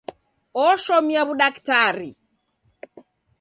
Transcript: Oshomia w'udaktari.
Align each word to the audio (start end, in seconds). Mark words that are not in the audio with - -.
Oshomia 0.65 1.21
w'udaktari. 1.27 2.11